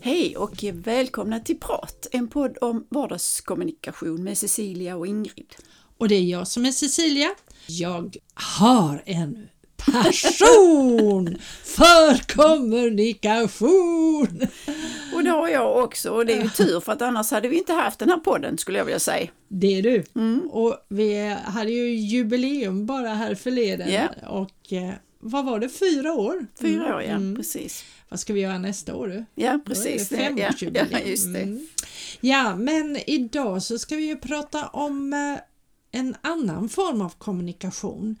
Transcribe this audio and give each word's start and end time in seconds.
Hej 0.00 0.36
och 0.36 0.64
välkomna 0.72 1.40
till 1.40 1.60
Prat, 1.60 2.06
en 2.12 2.28
podd 2.28 2.58
om 2.60 2.86
vardagskommunikation 2.88 4.24
med 4.24 4.38
Cecilia 4.38 4.96
och 4.96 5.06
Ingrid. 5.06 5.54
Och 5.98 6.08
det 6.08 6.14
är 6.14 6.22
jag 6.22 6.48
som 6.48 6.66
är 6.66 6.72
Cecilia. 6.72 7.30
Jag 7.66 8.16
har 8.34 9.02
en 9.06 9.48
passion 9.76 11.38
för 11.64 12.34
kommunikation! 12.34 14.40
Och 15.14 15.24
det 15.24 15.30
har 15.30 15.48
jag 15.48 15.84
också 15.84 16.10
och 16.10 16.26
det 16.26 16.32
är 16.32 16.42
ju 16.42 16.48
tur 16.48 16.80
för 16.80 16.92
att 16.92 17.02
annars 17.02 17.30
hade 17.30 17.48
vi 17.48 17.58
inte 17.58 17.72
haft 17.72 17.98
den 17.98 18.08
här 18.08 18.16
podden 18.16 18.58
skulle 18.58 18.78
jag 18.78 18.84
vilja 18.84 18.98
säga. 18.98 19.30
Det 19.48 19.78
är 19.78 19.82
du. 19.82 20.04
Mm. 20.14 20.50
Och 20.50 20.76
vi 20.88 21.36
hade 21.44 21.70
ju 21.70 21.94
jubileum 21.94 22.86
bara 22.86 23.08
här 23.08 23.34
förleden 23.34 23.88
yeah. 23.88 24.10
och 24.28 24.72
eh, 24.72 24.90
vad 25.20 25.44
var 25.44 25.58
det, 25.58 25.68
fyra 25.68 26.12
år? 26.12 26.46
Fyra 26.60 26.96
år, 26.96 27.02
ja 27.02 27.10
mm. 27.10 27.36
precis. 27.36 27.84
Vad 28.08 28.20
ska 28.20 28.32
vi 28.32 28.40
göra 28.40 28.58
nästa 28.58 28.94
år? 28.94 29.08
Du? 29.08 29.24
Ja, 29.34 29.60
precis. 29.66 30.08
Då 30.08 30.16
är 30.16 30.20
det 30.20 30.26
femårsjubileum. 30.26 30.86
Ja, 30.90 30.98
just 30.98 31.32
det. 31.32 31.40
Mm. 31.40 31.66
Ja, 32.20 32.56
men 32.56 32.98
idag 33.06 33.62
så 33.62 33.78
ska 33.78 33.96
vi 33.96 34.06
ju 34.06 34.16
prata 34.16 34.66
om 34.66 35.12
eh, 35.12 35.38
en 35.94 36.16
annan 36.20 36.68
form 36.68 37.00
av 37.00 37.08
kommunikation. 37.18 38.16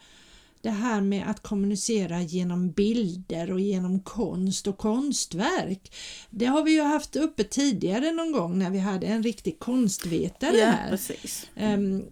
Det 0.62 0.70
här 0.70 1.00
med 1.00 1.30
att 1.30 1.42
kommunicera 1.42 2.22
genom 2.22 2.70
bilder 2.70 3.52
och 3.52 3.60
genom 3.60 4.00
konst 4.00 4.66
och 4.66 4.78
konstverk. 4.78 5.92
Det 6.30 6.46
har 6.46 6.62
vi 6.62 6.72
ju 6.72 6.82
haft 6.82 7.16
uppe 7.16 7.44
tidigare 7.44 8.12
någon 8.12 8.32
gång 8.32 8.58
när 8.58 8.70
vi 8.70 8.78
hade 8.78 9.06
en 9.06 9.22
riktig 9.22 9.58
konstvetare 9.58 10.56
ja, 10.56 10.66
här. 10.66 10.90
Precis. 10.90 11.46
Um, 11.56 12.04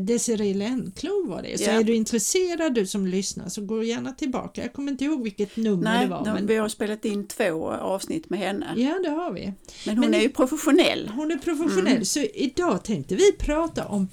Desiree 0.00 0.54
Lenklov 0.54 1.26
var 1.26 1.42
det. 1.42 1.58
Så 1.58 1.64
yeah. 1.64 1.76
är 1.76 1.84
du 1.84 1.94
intresserad 1.94 2.74
du 2.74 2.86
som 2.86 3.06
lyssnar 3.06 3.48
så 3.48 3.60
gå 3.64 3.82
gärna 3.82 4.12
tillbaka. 4.12 4.62
Jag 4.62 4.72
kommer 4.72 4.92
inte 4.92 5.04
ihåg 5.04 5.22
vilket 5.22 5.56
nummer 5.56 5.84
Nej, 5.84 6.04
det 6.04 6.10
var. 6.10 6.24
Nej, 6.24 6.34
men... 6.34 6.46
vi 6.46 6.56
har 6.56 6.68
spelat 6.68 7.04
in 7.04 7.28
två 7.28 7.70
avsnitt 7.70 8.30
med 8.30 8.38
henne. 8.38 8.74
Ja, 8.76 8.98
det 9.02 9.10
har 9.10 9.32
vi. 9.32 9.52
Men 9.86 9.98
hon 9.98 10.10
men, 10.10 10.14
är 10.14 10.22
ju 10.22 10.28
professionell. 10.28 11.08
Hon 11.08 11.30
är 11.30 11.36
professionell, 11.36 11.92
mm. 11.92 12.04
så 12.04 12.20
idag 12.20 12.84
tänkte 12.84 13.14
vi 13.14 13.32
prata 13.32 13.86
om 13.86 14.08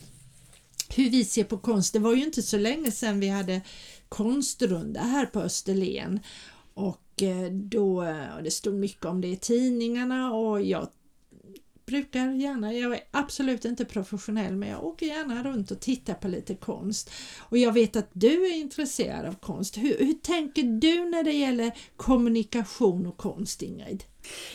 hur 0.95 1.09
vi 1.09 1.25
ser 1.25 1.43
på 1.43 1.57
konst. 1.57 1.93
Det 1.93 1.99
var 1.99 2.13
ju 2.13 2.23
inte 2.23 2.41
så 2.41 2.57
länge 2.57 2.91
sedan 2.91 3.19
vi 3.19 3.27
hade 3.27 3.61
konstrunda 4.09 5.01
här 5.01 5.25
på 5.25 5.39
Österlen 5.39 6.19
och 6.73 7.21
eh, 7.21 7.51
då, 7.51 7.97
och 8.37 8.43
det 8.43 8.51
stod 8.51 8.73
mycket 8.73 9.05
om 9.05 9.21
det 9.21 9.27
i 9.27 9.35
tidningarna 9.35 10.33
och 10.33 10.61
jag 10.61 10.87
brukar 11.89 12.31
gärna, 12.31 12.73
jag 12.73 12.93
är 12.93 13.01
absolut 13.11 13.65
inte 13.65 13.85
professionell 13.85 14.55
men 14.55 14.69
jag 14.69 14.83
åker 14.83 15.05
gärna 15.05 15.43
runt 15.43 15.71
och 15.71 15.79
tittar 15.79 16.13
på 16.13 16.27
lite 16.27 16.55
konst. 16.55 17.11
Och 17.39 17.57
jag 17.57 17.71
vet 17.71 17.95
att 17.95 18.09
du 18.13 18.45
är 18.45 18.55
intresserad 18.55 19.25
av 19.25 19.33
konst. 19.33 19.77
Hur, 19.77 19.97
hur 19.99 20.13
tänker 20.13 20.63
du 20.63 21.09
när 21.09 21.23
det 21.23 21.31
gäller 21.31 21.71
kommunikation 21.97 23.05
och 23.05 23.17
konst 23.17 23.61
Ingrid? 23.61 24.03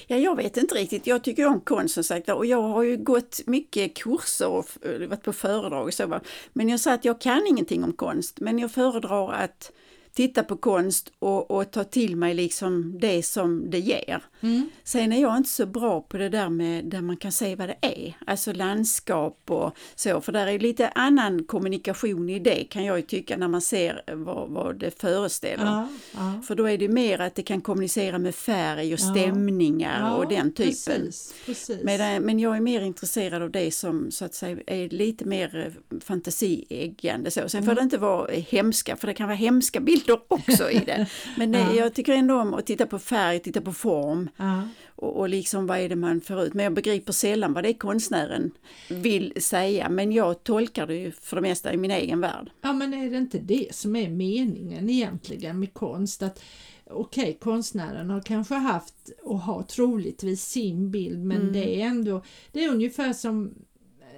Ja, 0.06 0.16
jag 0.16 0.36
vet 0.36 0.56
inte 0.56 0.74
riktigt. 0.74 1.06
Jag 1.06 1.24
tycker 1.24 1.46
om 1.46 1.60
konst 1.60 1.94
som 1.94 2.04
sagt 2.04 2.28
och 2.28 2.46
jag 2.46 2.62
har 2.62 2.82
ju 2.82 2.96
gått 2.96 3.40
mycket 3.46 3.94
kurser 3.94 4.48
och 4.48 4.66
varit 5.08 5.22
på 5.22 5.32
föredrag 5.32 5.86
och 5.86 5.94
så. 5.94 6.20
Men 6.52 6.68
jag 6.68 6.80
sa 6.80 6.92
att 6.92 7.04
jag 7.04 7.20
kan 7.20 7.46
ingenting 7.46 7.84
om 7.84 7.92
konst 7.92 8.40
men 8.40 8.58
jag 8.58 8.70
föredrar 8.70 9.32
att 9.32 9.72
titta 10.14 10.42
på 10.42 10.56
konst 10.56 11.12
och, 11.18 11.50
och 11.50 11.70
ta 11.70 11.84
till 11.84 12.16
mig 12.16 12.34
liksom 12.34 12.98
det 13.00 13.22
som 13.22 13.70
det 13.70 13.78
ger. 13.78 14.22
Mm. 14.40 14.70
Sen 14.84 15.12
är 15.12 15.22
jag 15.22 15.36
inte 15.36 15.50
så 15.50 15.66
bra 15.66 16.00
på 16.00 16.16
det 16.16 16.28
där 16.28 16.48
med 16.48 16.84
där 16.84 17.00
man 17.00 17.16
kan 17.16 17.32
se 17.32 17.56
vad 17.56 17.68
det 17.68 17.76
är, 17.80 18.14
alltså 18.26 18.52
landskap 18.52 19.50
och 19.50 19.76
så, 19.94 20.20
för 20.20 20.32
där 20.32 20.46
är 20.46 20.58
lite 20.58 20.88
annan 20.88 21.44
kommunikation 21.44 22.30
i 22.30 22.38
det 22.38 22.64
kan 22.64 22.84
jag 22.84 22.96
ju 22.96 23.02
tycka 23.02 23.36
när 23.36 23.48
man 23.48 23.60
ser 23.60 24.02
vad, 24.14 24.48
vad 24.48 24.78
det 24.78 25.00
föreställer. 25.00 25.64
Ja, 25.64 25.88
ja. 26.14 26.42
För 26.46 26.54
då 26.54 26.68
är 26.68 26.78
det 26.78 26.88
mer 26.88 27.20
att 27.20 27.34
det 27.34 27.42
kan 27.42 27.60
kommunicera 27.60 28.18
med 28.18 28.34
färg 28.34 28.92
och 28.92 29.00
stämningar 29.00 30.00
ja, 30.00 30.16
och 30.16 30.28
den 30.28 30.52
typen. 30.52 30.64
Precis, 30.66 31.34
precis. 31.46 31.80
Men, 31.82 32.22
men 32.22 32.38
jag 32.38 32.56
är 32.56 32.60
mer 32.60 32.80
intresserad 32.80 33.42
av 33.42 33.50
det 33.50 33.70
som 33.70 34.10
så 34.10 34.24
att 34.24 34.34
säga 34.34 34.58
är 34.66 34.88
lite 34.88 35.24
mer 35.24 35.72
fantasieggande 36.00 37.30
så. 37.30 37.48
Sen 37.48 37.62
mm. 37.62 37.68
får 37.68 37.80
det 37.80 37.84
inte 37.84 37.98
vara 37.98 38.32
hemska, 38.32 38.96
för 38.96 39.06
det 39.06 39.14
kan 39.14 39.26
vara 39.26 39.36
hemska 39.36 39.80
bilder 39.80 40.03
också 40.28 40.70
i 40.70 40.78
det. 40.78 41.06
Men 41.36 41.52
det, 41.52 41.74
jag 41.76 41.94
tycker 41.94 42.12
ändå 42.12 42.40
om 42.40 42.54
att 42.54 42.66
titta 42.66 42.86
på 42.86 42.98
färg, 42.98 43.40
titta 43.40 43.60
på 43.60 43.72
form. 43.72 44.30
Ja. 44.36 44.62
Och, 44.96 45.16
och, 45.16 45.28
liksom 45.28 45.66
vad 45.66 45.78
är 45.78 45.88
det 45.88 45.96
man 45.96 46.20
får 46.20 46.42
ut. 46.42 46.54
Men 46.54 46.64
jag 46.64 46.74
begriper 46.74 47.12
sällan 47.12 47.52
vad 47.52 47.64
det 47.64 47.68
är 47.68 47.78
konstnären 47.78 48.50
vill 48.88 49.32
säga. 49.36 49.88
Men 49.88 50.12
jag 50.12 50.44
tolkar 50.44 50.86
det 50.86 50.96
ju 50.96 51.12
för 51.12 51.36
det 51.36 51.42
mesta 51.42 51.72
i 51.72 51.76
min 51.76 51.90
egen 51.90 52.20
värld. 52.20 52.50
Ja 52.60 52.72
men 52.72 52.94
är 52.94 53.10
det 53.10 53.16
inte 53.16 53.38
det 53.38 53.74
som 53.74 53.96
är 53.96 54.08
meningen 54.08 54.90
egentligen 54.90 55.60
med 55.60 55.74
konst? 55.74 56.22
Att 56.22 56.42
Okej, 56.90 57.22
okay, 57.22 57.34
konstnären 57.34 58.10
har 58.10 58.20
kanske 58.20 58.54
haft 58.54 59.10
och 59.22 59.40
har 59.40 59.62
troligtvis 59.62 60.44
sin 60.44 60.90
bild 60.90 61.24
men 61.24 61.40
mm. 61.40 61.52
det 61.52 61.80
är 61.80 61.86
ändå, 61.86 62.22
det 62.52 62.64
är 62.64 62.70
ungefär 62.70 63.12
som 63.12 63.54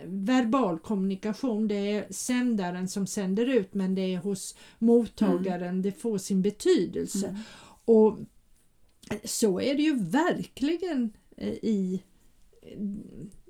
verbal 0.05 0.79
kommunikation, 0.79 1.69
det 1.69 1.93
är 1.93 2.07
sändaren 2.11 2.89
som 2.89 3.07
sänder 3.07 3.47
ut 3.47 3.75
men 3.75 3.95
det 3.95 4.15
är 4.15 4.19
hos 4.19 4.57
mottagaren 4.79 5.69
mm. 5.69 5.83
det 5.83 5.93
får 5.93 6.19
sin 6.19 6.43
betydelse. 6.43 7.29
Mm. 7.29 7.41
Och 7.85 8.19
så 9.25 9.61
är 9.61 9.75
det 9.75 9.83
ju 9.83 9.97
verkligen 9.99 11.13
eh, 11.37 11.49
i 11.49 12.03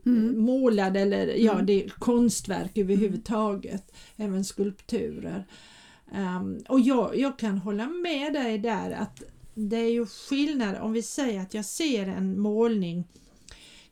mm. 0.06 0.38
målade 0.40 1.00
eller 1.00 1.26
ja, 1.26 1.52
mm. 1.52 1.66
det 1.66 1.84
är 1.84 1.88
konstverk 1.88 2.78
överhuvudtaget, 2.78 3.92
även 4.16 4.44
skulpturer. 4.44 5.46
Um, 6.12 6.60
och 6.68 6.80
jag, 6.80 7.18
jag 7.18 7.38
kan 7.38 7.58
hålla 7.58 7.86
med 7.86 8.32
dig 8.32 8.58
där 8.58 8.90
att 8.90 9.22
det 9.54 9.76
är 9.76 9.90
ju 9.90 10.06
skillnad 10.06 10.76
om 10.76 10.92
vi 10.92 11.02
säger 11.02 11.40
att 11.40 11.54
jag 11.54 11.64
ser 11.64 12.06
en 12.06 12.40
målning 12.40 13.04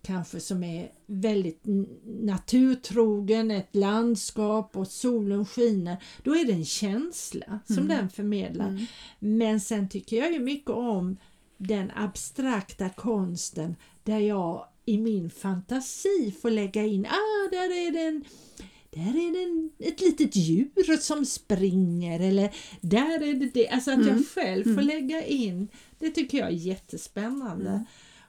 kanske 0.05 0.41
som 0.41 0.65
är 0.65 0.91
väldigt 1.07 1.61
naturtrogen, 2.05 3.51
ett 3.51 3.77
landskap 3.77 4.77
och 4.77 4.89
solen 4.89 5.47
skiner, 5.47 5.97
då 6.23 6.35
är 6.35 6.45
det 6.45 6.53
en 6.53 6.65
känsla 6.65 7.61
som 7.67 7.79
mm. 7.79 7.89
den 7.89 8.11
förmedlar. 8.11 8.69
Mm. 8.69 8.87
Men 9.19 9.61
sen 9.61 9.89
tycker 9.89 10.17
jag 10.17 10.33
ju 10.33 10.39
mycket 10.39 10.71
om 10.71 11.17
den 11.57 11.91
abstrakta 11.95 12.89
konsten 12.89 13.77
där 14.03 14.19
jag 14.19 14.67
i 14.85 14.99
min 14.99 15.31
fantasi 15.31 16.35
får 16.43 16.51
lägga 16.51 16.85
in, 16.85 17.07
ah 17.07 17.51
där 17.51 17.87
är 17.87 17.93
den 17.93 18.25
där 18.91 19.17
är 19.17 19.33
det 19.33 19.89
ett 19.89 20.01
litet 20.01 20.37
djur 20.37 20.97
som 20.97 21.27
springer 21.27 22.21
eller 22.21 22.55
där 22.81 23.23
är 23.23 23.35
det 23.35 23.51
det. 23.55 23.69
Alltså 23.69 23.91
att 23.91 23.97
mm. 23.97 24.09
jag 24.09 24.27
själv 24.27 24.65
får 24.65 24.71
mm. 24.71 24.87
lägga 24.87 25.27
in. 25.27 25.69
Det 25.99 26.11
tycker 26.11 26.39
jag 26.39 26.49
är 26.49 26.53
jättespännande. 26.53 27.85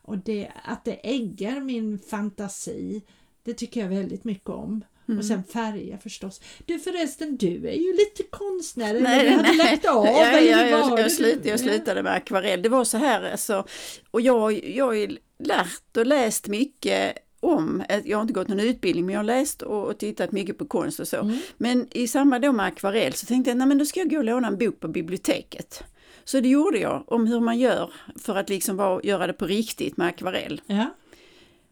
Och 0.05 0.17
det, 0.17 0.51
att 0.63 0.85
det 0.85 0.99
äggar 1.03 1.59
min 1.59 1.99
fantasi, 1.99 3.01
det 3.43 3.53
tycker 3.53 3.81
jag 3.81 3.89
väldigt 3.89 4.23
mycket 4.23 4.49
om. 4.49 4.83
Mm. 5.07 5.19
Och 5.19 5.25
sen 5.25 5.43
färger 5.43 5.97
förstås. 5.97 6.41
Du 6.65 6.79
förresten, 6.79 7.37
du 7.37 7.67
är 7.67 7.73
ju 7.73 7.93
lite 7.93 8.23
konstnär. 8.29 8.99
Nej, 8.99 9.27
eller 9.27 9.43
nej, 9.43 9.57
lagt 9.57 9.85
av? 9.85 10.05
Ja, 10.05 10.25
eller 10.25 10.51
ja, 10.51 10.67
jag, 10.67 10.99
jag, 10.99 11.11
slut, 11.11 11.39
jag 11.43 11.59
slutade 11.59 12.03
med 12.03 12.13
akvarell. 12.13 12.61
Det 12.61 12.69
var 12.69 12.83
så 12.83 12.97
här 12.97 13.31
alltså, 13.31 13.65
och 14.11 14.21
jag, 14.21 14.65
jag 14.65 14.85
har 14.85 15.17
lärt 15.39 15.97
och 15.97 16.05
läst 16.05 16.47
mycket 16.47 17.17
om, 17.39 17.83
jag 18.03 18.17
har 18.17 18.21
inte 18.21 18.33
gått 18.33 18.47
någon 18.47 18.59
utbildning 18.59 19.05
men 19.05 19.13
jag 19.13 19.19
har 19.19 19.25
läst 19.25 19.61
och 19.61 19.97
tittat 19.97 20.31
mycket 20.31 20.57
på 20.57 20.65
konst 20.65 20.99
och 20.99 21.07
så. 21.07 21.21
Mm. 21.21 21.37
Men 21.57 21.87
i 21.91 22.07
samband 22.07 22.43
då 22.43 22.51
med 22.51 22.65
akvarell 22.65 23.13
så 23.13 23.25
tänkte 23.25 23.49
jag, 23.51 23.57
nej 23.57 23.67
men 23.67 23.77
då 23.77 23.85
ska 23.85 23.99
jag 23.99 24.09
gå 24.09 24.17
och 24.17 24.23
låna 24.23 24.47
en 24.47 24.57
bok 24.57 24.79
på 24.79 24.87
biblioteket. 24.87 25.83
Så 26.25 26.39
det 26.39 26.49
gjorde 26.49 26.77
jag, 26.77 27.03
om 27.07 27.27
hur 27.27 27.39
man 27.39 27.59
gör 27.59 27.93
för 28.15 28.35
att 28.35 28.49
liksom 28.49 28.77
vara, 28.77 29.01
göra 29.03 29.27
det 29.27 29.33
på 29.33 29.45
riktigt 29.45 29.97
med 29.97 30.07
akvarell. 30.07 30.61
Ja. 30.65 30.95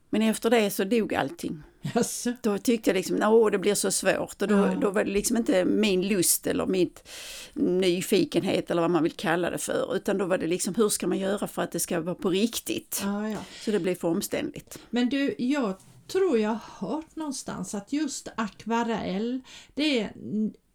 Men 0.10 0.22
efter 0.22 0.50
det 0.50 0.70
så 0.70 0.84
dog 0.84 1.16
allting. 1.16 1.64
Yes. 1.96 2.28
Då 2.42 2.58
tyckte 2.58 2.90
jag 2.90 2.96
liksom, 2.96 3.22
att 3.22 3.52
det 3.52 3.58
blir 3.58 3.76
så 3.76 3.92
svårt 3.92 4.42
och 4.42 4.48
då, 4.48 4.56
ja. 4.56 4.76
då 4.82 4.90
var 4.90 5.04
det 5.04 5.12
liksom 5.12 5.38
inte 5.38 5.66
min 5.66 6.08
lust 6.08 6.48
eller 6.48 6.66
mitt 6.66 7.10
nyfikenhet 7.54 8.72
eller 8.72 8.82
vad 8.82 8.92
man 8.92 9.04
vill 9.04 9.12
kalla 9.12 9.50
det 9.50 9.58
för 9.58 9.96
utan 9.96 10.18
då 10.18 10.26
var 10.26 10.38
det 10.38 10.48
liksom 10.48 10.76
hur 10.76 10.90
ska 10.90 11.08
man 11.08 11.18
göra 11.18 11.48
för 11.48 11.62
att 11.62 11.72
det 11.72 11.80
ska 11.80 12.02
vara 12.02 12.16
på 12.16 12.30
riktigt. 12.30 13.02
Ja, 13.04 13.30
ja. 13.30 13.38
Så 13.66 13.72
det 13.72 13.80
blev 13.80 13.96
för 13.96 14.08
omständligt. 14.08 14.80
Men 14.90 15.10
du, 15.10 15.36
jag 15.38 15.76
tror 16.08 16.40
jag 16.40 16.50
har 16.50 16.88
hört 16.88 17.16
någonstans 17.16 17.76
att 17.76 17.94
just 17.94 18.28
akvarell 18.38 19.42
det 19.74 20.00
är 20.00 20.14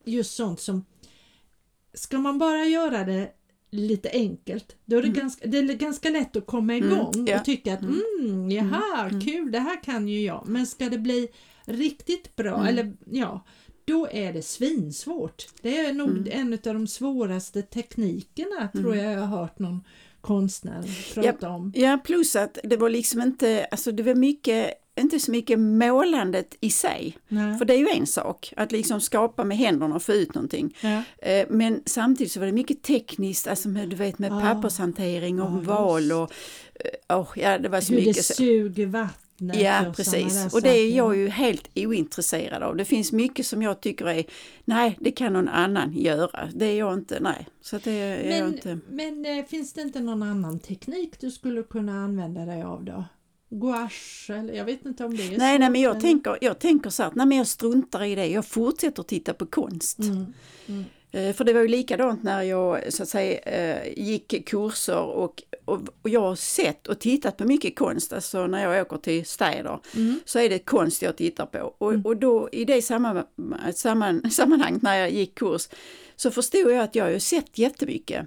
just 0.05 0.35
sånt 0.35 0.61
som 0.61 0.85
ska 1.95 2.19
man 2.19 2.39
bara 2.39 2.65
göra 2.65 3.05
det 3.05 3.33
lite 3.71 4.11
enkelt. 4.11 4.77
Då 4.85 4.97
är 4.97 5.03
det, 5.03 5.09
mm. 5.09 5.21
ganska, 5.21 5.47
det 5.47 5.59
är 5.59 5.63
ganska 5.63 6.11
lätt 6.11 6.37
att 6.37 6.47
komma 6.47 6.75
mm, 6.75 6.93
igång 6.93 7.15
mm, 7.15 7.27
ja. 7.27 7.39
och 7.39 7.45
tycka 7.45 7.75
att 7.75 7.83
mm, 7.83 8.03
mm 8.21 8.51
jaha, 8.51 9.09
mm. 9.09 9.21
kul, 9.21 9.53
det 9.53 9.59
här 9.59 9.83
kan 9.83 10.09
ju 10.09 10.21
jag. 10.21 10.45
Men 10.47 10.67
ska 10.67 10.89
det 10.89 10.99
bli 10.99 11.29
riktigt 11.65 12.37
bra, 12.37 12.67
eller 12.67 12.93
ja, 13.11 13.45
då 13.85 14.09
är 14.11 14.33
det 14.33 14.43
svinsvårt. 14.43 15.47
Det 15.63 15.79
är 15.79 15.93
nog 15.93 16.11
Mm. 16.11 16.29
en 16.31 16.53
av 16.53 16.75
de 16.75 16.87
svåraste 16.87 17.63
teknikerna 17.63 18.69
tror 18.69 18.93
Mm. 18.93 19.05
jag 19.05 19.15
jag 19.15 19.21
har 19.21 19.39
hört 19.39 19.59
någon 19.59 19.85
konstnär 20.21 21.15
prata 21.15 21.51
om. 21.51 21.73
Ja, 21.77 21.99
plus 22.05 22.37
att 22.37 22.59
det 22.65 22.77
var 22.77 22.91
liksom 22.91 23.21
inte, 23.21 23.65
alltså 23.71 23.93
det 23.93 24.03
var 24.03 24.15
mycket, 24.15 24.75
inte 25.01 25.19
så 25.19 25.31
mycket 25.31 25.59
målandet 25.59 26.57
i 26.61 26.71
sig. 26.71 27.19
Nej. 27.29 27.59
För 27.59 27.65
det 27.65 27.75
är 27.75 27.79
ju 27.79 27.89
en 27.89 28.07
sak, 28.07 28.53
att 28.57 28.73
liksom 28.73 29.01
skapa 29.01 29.45
med 29.45 29.57
händerna 29.59 29.95
och 29.95 30.03
få 30.03 30.13
ut 30.13 30.35
någonting. 30.35 30.77
Ja. 30.81 31.03
Eh, 31.29 31.47
Men 31.51 31.83
samtidigt 31.87 32.33
så 32.33 32.41
var 32.41 32.47
det 32.47 32.53
mycket 32.53 32.83
tekniskt, 32.83 33.47
alltså 33.47 33.69
med, 33.69 33.89
du 33.89 33.97
vet 33.97 34.19
med 34.19 34.33
Ja. 34.33 34.41
pappershantering 34.41 35.41
och 35.43 35.59
Ja, 35.65 35.75
val 35.75 36.13
och 36.13 36.33
oh, 37.09 37.29
ja, 37.37 37.59
det 37.59 37.69
var 37.69 37.81
så 37.81 37.93
Hur 37.93 38.01
det 38.01 38.07
mycket. 38.07 38.25
Så. 38.25 38.35
suger 38.35 38.87
vattnet. 38.87 39.61
Ja, 39.61 39.89
och 39.89 39.97
precis. 39.97 40.55
Och 40.55 40.63
det 40.63 40.79
är 40.79 40.97
jag 40.97 41.17
ju 41.17 41.29
helt 41.29 41.69
ointresserad 41.75 42.63
av. 42.63 42.77
Det 42.77 42.85
finns 42.85 43.13
mycket 43.13 43.47
som 43.47 43.63
jag 43.63 43.81
tycker 43.81 44.07
är, 44.09 44.25
nej, 44.65 44.97
det 45.01 45.11
kan 45.11 45.33
någon 45.33 45.49
annan 45.49 45.93
göra. 45.97 46.49
Det 46.55 46.67
är 46.67 46.79
jag 46.79 46.95
inte, 46.95 47.21
nej. 47.21 47.49
Så 47.61 47.79
det 47.85 47.91
är 47.93 48.31
jag 48.31 48.45
Men, 48.45 48.55
inte. 48.55 48.79
men 48.91 49.27
eh, 49.39 49.45
finns 49.45 49.73
det 49.73 49.81
inte 49.83 50.01
någon 50.01 50.23
annan 50.23 50.59
teknik 50.59 51.21
du 51.21 51.31
skulle 51.31 51.63
kunna 51.63 52.05
använda 52.05 52.45
dig 52.45 52.63
av 52.63 52.85
då? 52.85 53.05
Gouache 53.51 54.31
eller 54.35 54.55
jag 54.55 54.65
vet 54.65 54.87
inte 54.87 55.05
om 55.05 55.17
det 55.17 55.23
är 55.23 55.39
Nej, 55.39 55.55
så. 55.55 55.59
nej, 55.59 55.71
men 55.71 55.81
jag 55.81 55.93
men- 55.93 56.03
tänker, 56.03 56.39
jag 56.41 56.59
tänker 56.59 56.91
så 56.91 57.03
att 57.03 57.15
nej, 57.15 57.27
men 57.27 57.39
jag 57.39 57.47
struntar 57.47 58.05
i 58.05 58.15
det. 58.15 58.27
Jag 58.27 58.47
fortsätter 58.47 59.03
titta 59.03 59.35
på 59.35 59.47
konst. 59.47 59.99
Mm. 59.99 60.27
Mm. 60.67 60.85
Eh, 61.11 61.33
För 61.35 61.45
det 61.45 61.53
var 61.53 61.61
ju 61.61 61.69
likadant 61.69 62.23
när 62.23 62.43
jag 62.43 62.93
så 62.93 63.03
att 63.03 63.09
säga 63.09 63.39
eh, 63.39 63.93
gick 64.05 64.47
kurser 64.49 65.01
och, 65.01 65.43
och, 65.65 65.81
och 66.03 66.09
jag 66.11 66.21
har 66.21 66.35
sett 66.37 66.87
och 66.87 66.99
tittat 66.99 67.37
på 67.37 67.45
mycket 67.45 67.79
konst, 67.79 68.13
alltså 68.13 68.47
när 68.47 68.73
jag 68.73 68.87
åker 68.87 68.97
till 68.97 69.27
städer 69.27 69.79
Mm. 69.97 70.21
så 70.25 70.39
är 70.39 70.49
det 70.49 70.59
konst 70.59 71.03
jag 71.03 71.17
tittar 71.17 71.47
på. 71.47 71.75
Och, 71.79 71.91
Mm. 71.93 72.07
och 72.07 72.17
då 72.17 72.49
i 72.53 72.65
det 72.65 72.83
samman, 72.83 73.23
samman, 73.75 74.31
sammanhang 74.31 74.79
när 74.83 74.97
jag 74.99 75.11
gick 75.11 75.35
kurs 75.35 75.69
så 76.17 76.31
förstod 76.31 76.73
jag 76.73 76.79
att 76.79 76.95
jag 76.95 77.05
har 77.13 77.19
sett 77.19 77.59
jättemycket. 77.59 78.27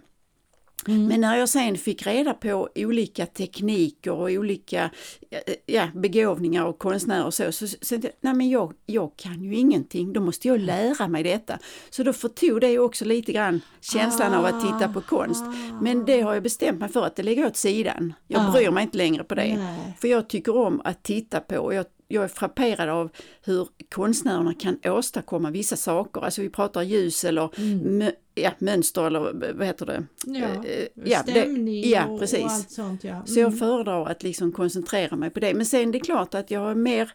Mm. 0.87 1.07
Men 1.07 1.21
när 1.21 1.37
jag 1.37 1.49
sen 1.49 1.77
fick 1.77 2.07
reda 2.07 2.33
på 2.33 2.69
olika 2.75 3.25
tekniker 3.25 4.11
och 4.11 4.29
olika 4.29 4.89
eh, 5.29 5.53
ja, 5.65 5.87
begåvningar 5.95 6.65
och 6.65 6.79
konstnärer 6.79 7.25
och 7.25 7.33
så, 7.33 7.51
så, 7.51 7.67
så 7.67 7.95
jag, 7.95 8.05
nej 8.21 8.33
men 8.33 8.49
jag, 8.49 8.73
jag 8.85 9.11
kan 9.15 9.43
ju 9.43 9.55
ingenting, 9.55 10.13
då 10.13 10.21
måste 10.21 10.47
jag 10.47 10.59
lära 10.59 11.07
mig 11.07 11.23
detta. 11.23 11.59
Så 11.89 12.03
då 12.03 12.13
förtog 12.13 12.61
det 12.61 12.79
också 12.79 13.05
lite 13.05 13.31
grann 13.31 13.61
känslan 13.81 14.33
av 14.33 14.45
att 14.45 14.61
titta 14.61 14.93
på 14.93 15.01
konst. 15.01 15.43
Ah. 15.43 15.81
Men 15.81 16.05
det 16.05 16.21
har 16.21 16.33
jag 16.33 16.43
bestämt 16.43 16.79
mig 16.79 16.89
för 16.89 17.05
att 17.05 17.15
det 17.15 17.23
lägger 17.23 17.45
åt 17.45 17.57
sidan. 17.57 18.13
Jag 18.27 18.41
Ah. 18.41 18.51
bryr 18.51 18.71
mig 18.71 18.83
inte 18.83 18.97
längre 18.97 19.23
på 19.23 19.35
det. 19.35 19.57
Nej. 19.57 19.97
För 20.01 20.07
jag 20.07 20.29
tycker 20.29 20.55
om 20.57 20.81
att 20.83 21.03
titta 21.03 21.39
på 21.39 21.57
och 21.57 21.73
jag, 21.73 21.85
jag 22.11 22.23
är 22.23 22.27
frapperad 22.27 22.89
av 22.89 23.09
hur 23.43 23.67
konstnärerna 23.95 24.53
kan 24.53 24.79
åstadkomma 24.85 25.49
vissa 25.51 25.75
saker. 25.75 26.21
Alltså 26.21 26.41
vi 26.41 26.49
pratar 26.49 26.81
ljus 26.81 27.23
eller 27.23 27.49
Mm. 27.57 28.11
ja, 28.35 28.51
mönster 28.59 29.07
eller 29.07 29.53
vad 29.53 29.67
heter 29.67 29.85
det? 29.85 30.03
Ja, 30.25 30.45
Eh, 30.65 30.87
ja, 31.03 31.23
det- 31.25 31.31
stämning 31.31 31.89
ja, 31.89 32.05
och, 32.07 32.19
precis. 32.19 32.43
och 32.43 32.51
allt 32.51 32.71
sånt. 32.71 33.03
Ja. 33.03 33.25
Så 33.25 33.39
jag 33.39 33.47
Mm. 33.47 33.59
föredrar 33.59 34.05
att 34.09 34.23
liksom 34.23 34.51
koncentrera 34.51 35.15
mig 35.15 35.29
på 35.29 35.39
det. 35.39 35.53
Men 35.53 35.65
sen 35.65 35.91
det 35.91 35.97
är 35.97 36.03
klart 36.03 36.33
att 36.33 36.51
jag 36.51 36.71
är 36.71 36.75
mer 36.75 37.01
eh, 37.01 37.11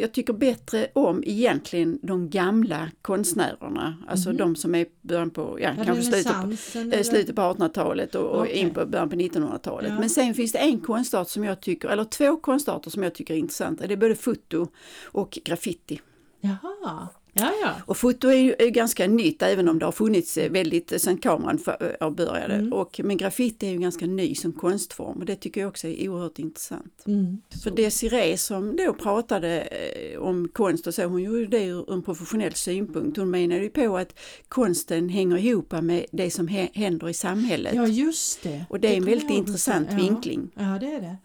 jag 0.00 0.12
tycker 0.12 0.32
bättre 0.32 0.88
om 0.92 1.22
egentligen 1.26 1.98
de 2.02 2.30
gamla 2.30 2.90
konstnärerna, 3.02 3.96
alltså 4.08 4.28
Mhm. 4.28 4.36
de 4.36 4.56
som 4.56 4.74
är 4.74 4.86
början 5.02 5.30
på, 5.30 5.58
ja, 5.60 5.72
kanske 5.84 6.02
slutet 6.04 6.32
på, 6.32 6.78
eh, 6.78 6.82
eller? 6.82 7.02
slutet 7.02 7.36
på 7.36 7.42
1800-talet 7.42 8.14
och, 8.14 8.40
Okej. 8.40 8.52
in 8.56 8.70
på 8.74 8.86
början 8.86 9.10
på 9.10 9.16
1900-talet. 9.16 9.90
Ja. 9.92 10.00
Men 10.00 10.10
sen 10.10 10.34
finns 10.34 10.52
det 10.52 10.58
en 10.58 10.80
konstart 10.80 11.28
som 11.28 11.44
jag 11.44 11.60
tycker, 11.60 11.88
eller 11.88 12.04
två 12.04 12.36
konstarter 12.36 12.90
som 12.90 13.02
jag 13.02 13.14
tycker 13.14 13.34
är 13.34 13.38
intressanta. 13.38 13.86
Det 13.86 13.94
är 13.94 13.96
både 13.96 14.14
foto 14.14 14.68
och 15.04 15.38
graffiti. 15.44 16.00
Jaha, 16.40 17.08
ja 17.40 17.52
ja. 17.62 17.74
Och 17.86 17.96
foto 17.96 18.28
är 18.28 18.36
ju 18.36 18.54
är 18.58 18.70
ganska 18.70 19.06
nytt 19.06 19.42
även 19.42 19.68
om 19.68 19.78
det 19.78 19.84
har 19.84 19.92
funnits 19.92 20.38
eh, 20.38 20.50
väldigt 20.50 20.92
eh, 20.92 20.98
sedan 20.98 21.18
kameran 21.18 21.58
för, 21.58 21.96
äh, 22.00 22.10
började. 22.10 22.54
Mm. 22.54 22.72
Och, 22.72 23.00
men 23.04 23.16
graffiti 23.16 23.66
är 23.66 23.70
ju 23.70 23.78
ganska 23.78 24.06
ny 24.06 24.34
som 24.34 24.52
konstform 24.52 25.18
och 25.18 25.24
det 25.24 25.36
tycker 25.36 25.60
jag 25.60 25.68
också 25.68 25.88
är 25.88 26.08
oerhört 26.08 26.38
intressant. 26.38 27.02
Mm. 27.06 27.40
För 27.62 27.70
Desiree 27.70 28.36
som 28.36 28.76
då 28.76 28.94
pratade 28.94 29.60
eh, 29.60 30.18
om 30.20 30.48
konst 30.48 30.86
och 30.86 30.94
så, 30.94 31.04
hon 31.04 31.22
gjorde 31.22 31.46
det 31.46 31.64
ur 31.64 31.92
en 31.92 32.02
professionell 32.02 32.54
synpunkt. 32.54 33.16
Hon 33.16 33.30
menade 33.30 33.60
ju 33.60 33.70
på 33.70 33.96
att 33.96 34.18
konsten 34.48 35.08
hänger 35.08 35.36
ihop 35.36 35.72
med 35.82 36.06
det 36.12 36.30
som 36.30 36.48
hä- 36.48 36.70
händer 36.74 37.08
i 37.08 37.14
samhället. 37.14 37.74
Ja 37.74 37.86
just 37.86 38.42
det. 38.42 38.64
och 38.70 38.80
det 38.80 38.88
är 38.92 38.96
en 38.96 39.04
väldigt 39.04 39.30
intressant 39.30 39.88
ja. 39.90 39.96
vinkling. 39.96 40.50
Ja 40.54 40.78
det 40.80 40.86
är 40.86 41.00
det. 41.00 41.16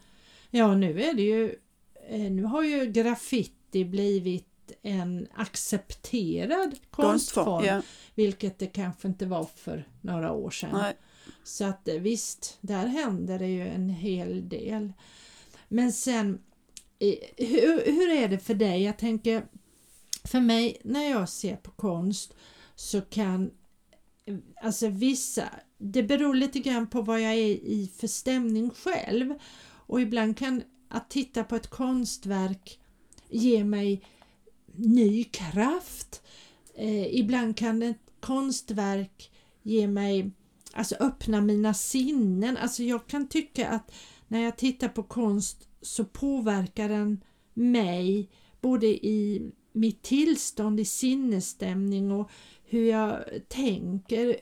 Ja 0.50 0.75
nu 0.75 1.01
är 1.01 1.13
det 1.13 1.21
ju 1.21 1.56
eh, 2.09 2.31
Nu 2.31 2.44
har 2.44 2.63
ju 2.63 2.86
graffiti 2.86 3.86
blivit 3.86 4.53
en 4.81 5.27
accepterad 5.36 6.75
konstform. 6.92 7.65
Ja, 7.65 7.81
Vilket 8.15 8.60
det 8.60 8.68
kanske 8.68 9.07
inte 9.07 9.25
var 9.25 9.45
för 9.56 9.88
några 10.01 10.31
år 10.31 10.51
sedan. 10.51 10.69
nej, 10.74 10.94
Så 11.44 11.65
att 11.65 11.88
eh, 11.88 11.95
visst, 11.95 12.57
där 12.62 12.88
händer 12.88 13.39
det 13.39 13.48
ju 13.48 13.68
en 13.68 13.89
hel 13.89 14.50
del. 14.50 14.94
Men 15.68 15.92
sen, 15.94 16.39
hur, 17.38 17.92
hur 17.92 18.12
är 18.12 18.27
det 18.27 18.39
för 18.39 18.54
dig? 18.54 18.83
Jag 18.83 18.98
tänker, 18.98 19.45
för 20.24 20.39
mig 20.39 20.77
när 20.83 21.09
jag 21.09 21.30
ser 21.30 21.56
på 21.56 21.71
konst 21.71 22.33
så 22.75 23.01
kan 23.01 23.51
alltså 24.62 24.88
vissa, 24.88 25.50
det 25.77 26.04
beror 26.04 26.36
lite 26.36 26.59
grann 26.59 26.88
på 26.88 27.01
vad 27.01 27.21
jag 27.21 27.33
är 27.33 27.48
i 27.48 27.92
för 27.98 28.07
stämning 28.07 28.69
själv. 28.69 29.33
Och 29.63 30.01
ibland 30.01 30.38
kan 30.38 30.63
att 30.88 31.09
titta 31.09 31.44
på 31.44 31.56
ett 31.56 31.68
konstverk 31.68 32.80
ge 33.30 33.63
mig 33.63 34.06
ny 34.75 35.24
kraft. 35.24 36.22
Eh, 36.75 37.16
ibland 37.16 37.58
kan 37.58 37.84
ett 37.84 38.12
konstverk 38.20 39.31
ge 39.64 39.88
mig 39.88 40.31
alltså 40.74 40.96
öppna 40.96 41.42
mina 41.42 41.74
sinnen. 41.74 42.58
Alltså 42.58 42.84
jag 42.84 43.08
kan 43.08 43.28
tycka 43.28 43.70
att 43.70 43.92
när 44.28 44.44
jag 44.44 44.58
tittar 44.58 44.88
på 44.88 45.04
konst 45.04 45.68
så 45.81 46.06
påverkar 46.06 46.90
den 46.90 47.24
mig 47.54 48.30
både 48.62 48.88
i 48.88 49.52
mitt 49.72 50.02
tillstånd, 50.02 50.80
i 50.80 50.86
sinnesstämning 50.86 52.12
och 52.12 52.31
hur 52.66 52.86
jag 52.86 53.24
tänker. 53.48 54.38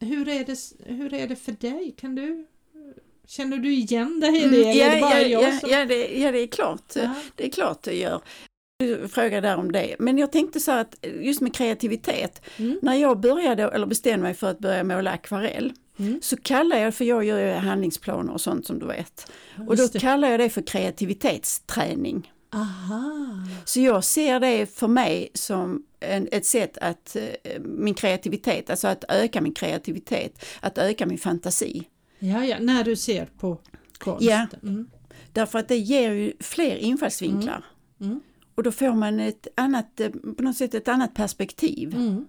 Hur 0.00 0.28
är 0.28 0.44
det, 0.44 0.58
hur 0.84 1.14
är 1.14 1.28
det 1.28 1.36
för 1.36 1.52
dig? 1.52 1.94
Kan 1.98 2.14
du, 2.14 2.46
känner 3.26 3.56
du 3.56 3.72
igen 3.72 4.20
dig 4.20 4.36
i 4.36 4.40
det? 4.40 4.46
Mm, 4.46 4.60
eller 4.60 4.70
är 4.70 4.74
ja, 4.74 4.94
det 4.94 5.00
bara 5.00 5.20
ja, 5.20 5.26
jag 5.28 5.42
ja, 5.42 5.58
som... 5.60 5.70
ja, 5.70 5.84
det, 5.84 6.18
ja, 6.18 6.32
det 6.32 6.38
är 6.38 6.46
klart. 6.46 6.92
Ja. 6.96 7.14
Det 7.36 7.46
är 7.46 7.50
klart 7.50 7.82
det 7.82 7.94
gör. 7.94 8.22
Du 8.78 9.08
frågar 9.08 9.42
där 9.42 9.56
om 9.56 9.72
det. 9.72 9.96
Men 9.98 10.18
jag 10.18 10.32
tänkte 10.32 10.60
så 10.60 10.72
att 10.72 10.96
just 11.20 11.40
med 11.40 11.54
kreativitet. 11.54 12.42
Mm. 12.56 12.78
När 12.82 12.94
jag 12.94 13.20
började 13.20 13.62
eller 13.62 13.86
bestämde 13.86 14.22
mig 14.22 14.34
för 14.34 14.50
att 14.50 14.58
börja 14.58 14.84
måla 14.84 15.10
akvarell 15.10 15.72
Mm. 15.98 16.18
så 16.22 16.36
kallar 16.36 16.76
jag, 16.76 16.94
för 16.94 17.04
jag 17.04 17.24
gör 17.24 17.38
ju 17.38 17.52
handlingsplaner 17.52 18.32
och 18.32 18.40
sånt 18.40 18.66
som 18.66 18.78
du 18.78 18.86
vet. 18.86 19.32
Och 19.68 19.76
då 19.76 19.86
det. 19.86 19.98
kallar 19.98 20.30
jag 20.30 20.40
det 20.40 20.50
för 20.50 20.62
kreativitetsträning. 20.62 22.32
Aha. 22.54 23.46
Så 23.64 23.80
jag 23.80 24.04
ser 24.04 24.40
det 24.40 24.66
för 24.66 24.88
mig 24.88 25.30
som 25.34 25.86
en, 26.00 26.28
ett 26.32 26.46
sätt 26.46 26.78
att 26.78 27.16
eh, 27.16 27.60
min 27.60 27.94
kreativitet, 27.94 28.70
alltså 28.70 28.88
att 28.88 29.04
öka 29.08 29.40
min 29.40 29.54
kreativitet, 29.54 30.44
att 30.60 30.78
öka 30.78 31.06
min 31.06 31.18
fantasi. 31.18 31.88
Ja, 32.18 32.44
ja, 32.44 32.56
när 32.60 32.84
du 32.84 32.96
ser 32.96 33.26
på 33.38 33.58
konst. 33.98 34.22
Ja. 34.22 34.46
Mm. 34.62 34.90
Därför 35.32 35.58
att 35.58 35.68
det 35.68 35.76
ger 35.76 36.12
ju 36.12 36.32
fler 36.40 36.76
infallsvinklar. 36.76 37.64
Mm. 38.00 38.20
Och 38.54 38.62
då 38.62 38.72
får 38.72 38.94
man 38.94 39.20
ett 39.20 39.46
annat, 39.54 40.00
eh, 40.00 40.10
på 40.36 40.42
något 40.42 40.56
sätt 40.56 40.74
ett 40.74 40.88
annat 40.88 41.14
perspektiv. 41.14 41.94
Mm. 41.94 42.26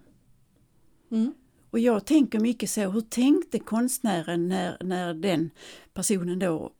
Mm. 1.10 1.34
Och 1.70 1.78
jag 1.78 2.04
tänker 2.06 2.40
mycket 2.40 2.70
så, 2.70 2.80
hur 2.90 3.00
tänkte 3.00 3.58
konstnären 3.58 4.48
när, 4.48 4.76
när 4.80 5.14
den 5.14 5.50
personen 5.94 6.38
då 6.38 6.72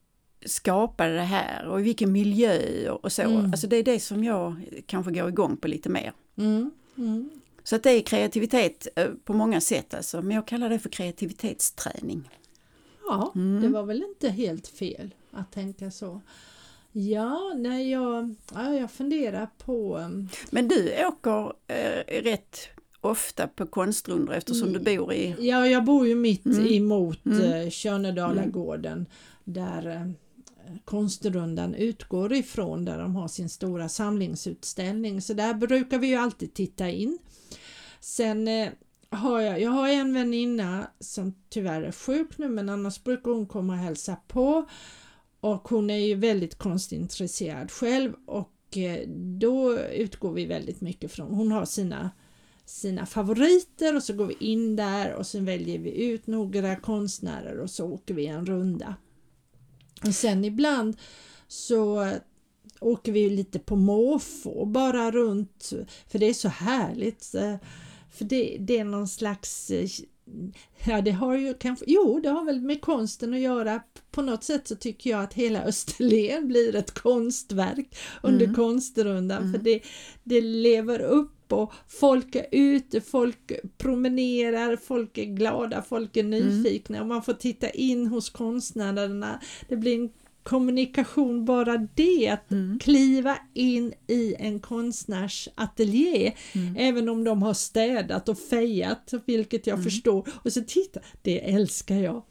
skapade 0.46 1.14
det 1.14 1.22
här 1.22 1.66
och 1.66 1.80
i 1.80 1.82
vilken 1.82 2.12
miljö 2.12 2.90
och 2.90 3.12
så. 3.12 3.22
Mm. 3.22 3.44
Alltså 3.44 3.66
det 3.66 3.76
är 3.76 3.82
det 3.82 4.00
som 4.00 4.24
jag 4.24 4.54
kanske 4.86 5.12
går 5.12 5.28
igång 5.28 5.56
på 5.56 5.68
lite 5.68 5.88
mer. 5.88 6.12
Mm. 6.36 6.70
Mm. 6.96 7.30
Så 7.64 7.76
att 7.76 7.82
det 7.82 7.90
är 7.90 8.00
kreativitet 8.00 8.88
eh, 8.96 9.08
på 9.24 9.32
många 9.32 9.60
sätt 9.60 9.94
alltså, 9.94 10.22
men 10.22 10.36
jag 10.36 10.46
kallar 10.46 10.70
det 10.70 10.78
för 10.78 10.88
kreativitetsträning. 10.88 12.30
Ja, 13.06 13.32
Mm. 13.34 13.62
det 13.62 13.68
var 13.68 13.82
väl 13.82 14.02
inte 14.02 14.28
helt 14.28 14.68
fel 14.68 15.14
att 15.30 15.52
tänka 15.52 15.90
så. 15.90 16.20
Ja, 16.96 17.52
när 17.56 17.78
jag, 17.78 18.34
ja, 18.54 18.74
jag 18.74 18.90
funderar 18.90 19.48
på... 19.64 19.96
um, 19.98 20.28
Men 20.50 20.68
du 20.68 21.06
åker 21.06 21.52
eh, 21.66 22.22
rätt 22.22 22.58
ofta 23.00 23.48
på 23.48 23.66
konstrundor 23.66 24.34
eftersom 24.34 24.72
du 24.72 24.78
bor 24.78 25.12
i... 25.12 25.34
Ja, 25.38 25.66
jag 25.66 25.84
bor 25.84 26.06
ju 26.06 26.14
mitt 26.14 26.46
Mm. 26.46 26.66
emot 26.66 27.26
Mm. 27.26 27.42
mm. 27.42 27.70
Tjörnedalagården 27.70 29.06
där 29.44 29.86
eh, 29.86 30.10
konstrundan 30.84 31.74
utgår 31.74 32.32
ifrån 32.32 32.84
där 32.84 32.98
de 32.98 33.16
har 33.16 33.28
sin 33.28 33.48
stora 33.48 33.88
samlingsutställning. 33.88 35.20
Så 35.22 35.34
där 35.34 35.54
brukar 35.54 35.98
vi 35.98 36.06
ju 36.06 36.14
alltid 36.16 36.54
titta 36.54 36.90
in. 36.90 37.18
Sen 38.00 38.48
eh, 38.48 38.68
har 39.10 39.40
jag, 39.40 39.60
jag 39.60 39.70
har 39.70 39.88
en 39.88 40.14
väninna 40.14 40.86
som 41.00 41.34
tyvärr 41.48 41.82
är 41.82 41.92
sjuk 41.92 42.38
nu 42.38 42.48
men 42.48 42.68
annars 42.68 43.04
brukar 43.04 43.30
hon 43.30 43.46
komma 43.46 43.72
och 43.72 43.78
hälsa 43.78 44.16
på. 44.28 44.64
Och 45.44 45.68
hon 45.68 45.90
är 45.90 45.98
ju 45.98 46.14
väldigt 46.14 46.58
konstintresserad 46.58 47.70
själv 47.70 48.12
och 48.26 48.76
eh, 48.76 49.08
då 49.38 49.78
utgår 49.78 50.32
vi 50.32 50.46
väldigt 50.46 50.80
mycket 50.80 51.12
från, 51.12 51.34
hon 51.34 51.52
har 51.52 51.64
sina 51.64 52.10
sina 52.64 53.06
favoriter 53.06 53.96
och 53.96 54.02
så 54.02 54.12
går 54.12 54.26
vi 54.26 54.36
in 54.40 54.76
där 54.76 55.14
och 55.14 55.26
sen 55.26 55.44
väljer 55.44 55.78
vi 55.78 56.04
ut 56.04 56.26
några 56.26 56.76
konstnärer 56.76 57.58
och 57.58 57.70
så 57.70 57.86
åker 57.86 58.14
vi 58.14 58.26
en 58.26 58.46
runda. 58.46 58.94
Och 60.06 60.14
sen 60.14 60.44
ibland 60.44 60.96
så 61.48 62.10
åker 62.80 63.12
vi 63.12 63.30
lite 63.30 63.58
på 63.58 63.76
måfå 63.76 64.64
bara 64.64 65.10
runt 65.10 65.72
för 66.08 66.18
det 66.18 66.26
är 66.26 66.34
så 66.34 66.48
härligt. 66.48 67.34
Eh, 67.34 67.56
för 68.14 68.24
det, 68.24 68.56
det 68.60 68.78
är 68.78 68.84
någon 68.84 69.08
slags 69.08 69.70
eh, 69.70 69.88
Ja 70.86 71.00
det 71.00 71.10
har 71.10 71.36
ju 71.36 71.54
kanske, 71.54 71.84
jo 71.88 72.20
det 72.22 72.28
har 72.28 72.44
väl 72.44 72.60
med 72.60 72.80
konsten 72.80 73.34
att 73.34 73.40
göra. 73.40 73.80
På 74.10 74.22
något 74.22 74.44
sätt 74.44 74.68
så 74.68 74.76
tycker 74.76 75.10
jag 75.10 75.22
att 75.22 75.34
hela 75.34 75.62
Österlen 75.64 76.48
blir 76.48 76.74
ett 76.76 76.90
konstverk 76.94 77.96
under 78.22 78.44
Mm. 78.44 78.56
konstrundan 78.56 79.52
för 79.52 79.58
det, 79.58 79.80
det 80.24 80.40
lever 80.40 81.00
upp 81.00 81.52
och 81.52 81.72
folk 81.88 82.34
är 82.34 82.46
ute, 82.50 83.00
folk 83.00 83.52
promenerar, 83.78 84.76
folk 84.76 85.18
är 85.18 85.24
glada, 85.24 85.82
folk 85.82 86.16
är 86.16 86.22
nyfikna 86.24 87.00
och 87.00 87.06
man 87.06 87.22
får 87.22 87.32
titta 87.32 87.70
in 87.70 88.06
hos 88.06 88.30
konstnärerna. 88.30 89.40
Det 89.68 89.76
blir 89.76 89.94
en 89.94 90.10
kommunikation 90.44 91.44
bara 91.44 91.88
det 91.94 92.28
att 92.28 92.50
Mm. 92.50 92.78
kliva 92.78 93.38
in 93.54 93.92
i 94.08 94.34
en 94.38 94.60
konstnärs 94.60 95.48
ateljé 95.54 96.32
Mm. 96.54 96.76
även 96.78 97.08
om 97.08 97.24
de 97.24 97.42
har 97.42 97.54
städat 97.54 98.28
och 98.28 98.38
fejat 98.38 99.14
vilket 99.26 99.66
Mm. 99.66 99.76
jag 99.78 99.84
förstår 99.84 100.28
och 100.44 100.52
så 100.52 100.60
titta, 100.66 101.00
det 101.22 101.50
älskar 101.54 101.96
jag 101.96 102.22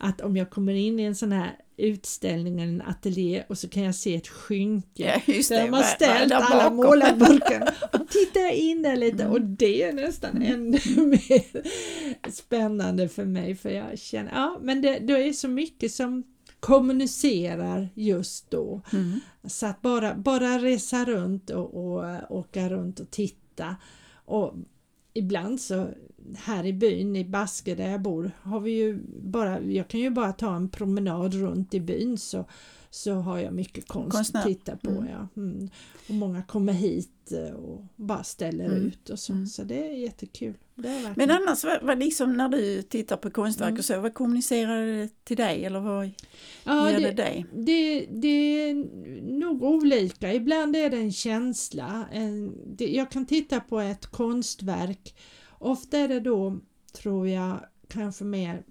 att 0.00 0.20
om 0.20 0.36
jag 0.36 0.50
kommer 0.50 0.72
in 0.74 1.00
i 1.00 1.02
en 1.02 1.14
sån 1.14 1.32
här 1.32 1.56
utställning 1.76 2.60
eller 2.60 2.72
en 2.72 2.82
ateljé 2.82 3.44
och 3.48 3.58
så 3.58 3.68
kan 3.68 3.82
jag 3.82 3.94
se 3.94 4.14
ett 4.14 4.28
skynke 4.28 5.22
Ja, 5.26 5.32
där 5.48 5.64
det. 5.64 5.70
Vad- 5.70 5.84
ställt 5.84 6.28
där 6.28 6.36
alla 6.36 6.62
bakom. 6.70 6.76
målarburkar 6.76 7.74
och 7.92 8.08
tittar 8.08 8.50
in 8.54 8.82
där 8.82 8.96
lite 8.96 9.22
Mm. 9.22 9.32
och 9.32 9.40
det 9.40 9.82
är 9.82 9.92
nästan 9.92 10.42
ännu 10.42 10.78
mer 10.96 11.62
spännande 12.30 13.08
för 13.08 13.24
mig 13.24 13.54
för 13.54 13.70
jag 13.70 13.98
känner, 13.98 14.30
ja 14.34 14.58
men 14.62 14.82
det, 14.82 14.98
det 14.98 15.12
är 15.12 15.32
så 15.32 15.48
mycket 15.48 15.92
som 15.92 16.22
kommunicerar 16.64 17.88
just 17.94 18.50
då. 18.50 18.80
Mm. 18.92 19.20
Så 19.44 19.66
att 19.66 19.82
bara, 19.82 20.14
bara 20.14 20.58
resa 20.58 21.04
runt 21.04 21.50
och, 21.50 21.74
och 21.74 22.30
åka 22.30 22.68
runt 22.68 23.00
och 23.00 23.10
titta. 23.10 23.76
Och 24.24 24.54
ibland 25.14 25.60
så 25.60 25.88
här 26.36 26.66
i 26.66 26.72
byn 26.72 27.16
i 27.16 27.24
Baske 27.24 27.74
där 27.74 27.90
jag 27.90 28.02
bor 28.02 28.30
har 28.42 28.60
vi 28.60 28.70
ju 28.70 28.98
bara, 29.22 29.60
jag 29.60 29.88
kan 29.88 30.00
ju 30.00 30.10
bara 30.10 30.32
ta 30.32 30.56
en 30.56 30.68
promenad 30.68 31.34
runt 31.34 31.74
i 31.74 31.80
byn 31.80 32.18
så, 32.18 32.44
så 32.94 33.14
har 33.14 33.38
jag 33.38 33.54
mycket 33.54 33.88
konst 33.88 34.16
Konstnär. 34.16 34.40
att 34.40 34.46
titta 34.46 34.76
på. 34.76 34.90
Mm. 34.90 35.06
Ja. 35.06 35.28
Mm. 35.36 35.68
Och 36.08 36.14
många 36.14 36.42
kommer 36.42 36.72
hit 36.72 37.32
eh, 37.32 37.54
och 37.54 37.84
bara 37.96 38.24
ställer 38.24 38.64
Mm. 38.64 38.76
ut 38.86 39.10
och 39.10 39.18
så, 39.18 39.32
Mm. 39.32 39.46
så 39.46 39.64
det 39.64 39.86
är 39.88 39.92
jättekul. 39.92 40.54
Det 40.74 40.88
är 40.88 41.12
Men 41.16 41.30
annars, 41.30 41.64
vad, 41.64 41.82
vad 41.82 41.98
liksom 41.98 42.36
när 42.36 42.48
du 42.48 42.82
tittar 42.82 43.16
på 43.16 43.30
konstverk 43.30 43.68
Mm. 43.68 43.78
och 43.78 43.84
så, 43.84 44.00
vad 44.00 44.14
kommunicerar 44.14 44.86
det 44.86 45.24
till 45.24 45.36
dig 45.36 45.64
eller 45.64 45.80
vad 45.80 46.10
ja, 46.64 46.90
ger 46.90 47.00
det, 47.00 47.06
det, 47.06 47.12
dig? 47.12 47.46
Det, 47.52 48.06
det 48.10 48.28
är 48.70 48.74
nog 49.38 49.62
olika. 49.64 50.32
Ibland 50.34 50.76
är 50.76 50.90
det 50.90 50.96
en 50.96 51.12
känsla. 51.12 52.06
En, 52.12 52.54
det, 52.76 52.86
jag 52.88 53.10
kan 53.10 53.26
titta 53.26 53.60
på 53.60 53.80
ett 53.80 54.06
konstverk. 54.06 55.14
Ofta 55.58 55.98
är 55.98 56.08
det 56.08 56.20
då, 56.20 56.58
tror 56.92 57.28
jag, 57.28 57.60
kanske 57.88 58.24
mer 58.24 58.62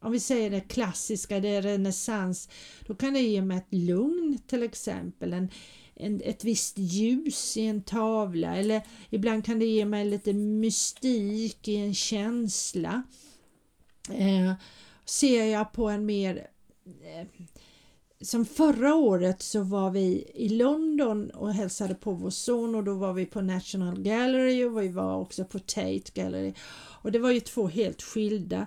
om 0.00 0.12
vi 0.12 0.20
säger 0.20 0.50
det 0.50 0.60
klassiska, 0.60 1.40
det 1.40 1.48
är 1.48 1.62
renässans, 1.62 2.48
då 2.86 2.94
kan 2.94 3.14
det 3.14 3.20
ge 3.20 3.42
mig 3.42 3.56
ett 3.58 3.74
lugn 3.74 4.38
till 4.46 4.62
exempel, 4.62 5.32
en, 5.32 5.50
en, 5.94 6.22
ett 6.24 6.44
visst 6.44 6.78
ljus 6.78 7.56
i 7.56 7.66
en 7.66 7.82
tavla 7.82 8.56
eller 8.56 8.82
ibland 9.10 9.44
kan 9.44 9.58
det 9.58 9.66
ge 9.66 9.84
mig 9.84 10.04
lite 10.04 10.32
mystik 10.32 11.68
i 11.68 11.76
en 11.76 11.94
känsla. 11.94 13.02
Eh, 14.10 14.52
ser 15.04 15.44
jag 15.44 15.72
på 15.72 15.88
en 15.88 16.06
mer 16.06 16.46
eh, 17.02 17.26
som 18.20 18.44
förra 18.44 18.94
året 18.94 19.42
så 19.42 19.62
var 19.62 19.90
vi 19.90 20.30
i 20.34 20.48
London 20.48 21.30
och 21.30 21.52
hälsade 21.52 21.94
på 21.94 22.12
vår 22.12 22.30
son 22.30 22.74
och 22.74 22.84
då 22.84 22.94
var 22.94 23.12
vi 23.12 23.26
på 23.26 23.40
National 23.40 24.00
Gallery 24.00 24.64
och 24.64 24.82
vi 24.82 24.88
var 24.88 25.16
också 25.16 25.44
på 25.44 25.58
Tate 25.58 26.12
Gallery. 26.14 26.54
Och 27.02 27.12
det 27.12 27.18
var 27.18 27.30
ju 27.30 27.40
två 27.40 27.68
helt 27.68 28.02
skilda 28.02 28.66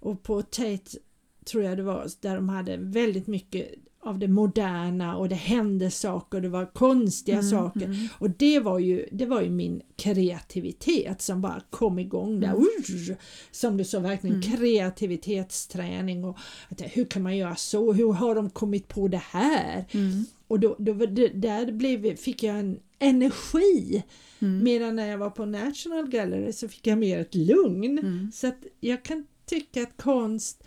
och 0.00 0.22
på 0.22 0.42
Tate 0.42 0.98
tror 1.44 1.64
jag 1.64 1.76
det 1.76 1.82
var 1.82 2.08
där 2.20 2.34
de 2.34 2.48
hade 2.48 2.76
väldigt 2.76 3.26
mycket 3.26 3.68
av 4.02 4.18
det 4.18 4.28
moderna 4.28 5.16
och 5.16 5.28
det 5.28 5.34
hände 5.34 5.90
saker, 5.90 6.40
det 6.40 6.48
var 6.48 6.66
konstiga 6.74 7.38
Mm, 7.38 7.50
saker. 7.50 7.84
mm. 7.84 8.08
Och 8.18 8.30
det 8.30 8.60
var, 8.60 8.78
ju, 8.78 9.06
det 9.12 9.26
var 9.26 9.40
ju 9.42 9.50
min 9.50 9.82
kreativitet 9.96 11.22
som 11.22 11.40
bara 11.40 11.62
kom 11.70 11.98
igång 11.98 12.40
där. 12.40 12.48
Mm. 12.48 12.60
Urr, 12.62 13.16
som 13.50 13.76
du 13.76 13.84
sa, 13.84 14.00
verkligen 14.00 14.36
Mm. 14.42 14.56
kreativitetsträning 14.56 16.24
och 16.24 16.38
att, 16.68 16.80
hur 16.80 17.04
kan 17.04 17.22
man 17.22 17.36
göra 17.36 17.56
så? 17.56 17.92
Hur 17.92 18.12
har 18.12 18.34
de 18.34 18.50
kommit 18.50 18.88
på 18.88 19.08
det 19.08 19.22
här? 19.30 19.84
Mm. 19.90 20.24
Och 20.48 20.60
då, 20.60 20.76
då 20.78 20.92
det, 20.92 21.28
där 21.28 21.72
blev, 21.72 22.16
fick 22.16 22.42
jag 22.42 22.58
en 22.58 22.78
energi 22.98 24.02
Mm. 24.42 24.64
medan 24.64 24.96
när 24.96 25.06
jag 25.08 25.18
var 25.18 25.30
på 25.30 25.44
National 25.44 26.08
Gallery 26.08 26.52
så 26.52 26.68
fick 26.68 26.86
jag 26.86 26.98
mer 26.98 27.18
ett 27.18 27.34
lugn. 27.34 28.30
Så 28.34 28.46
att 28.46 28.58
jag 28.80 29.02
kan 29.02 29.26
tycka 29.46 29.82
att 29.82 29.96
konst 30.02 30.64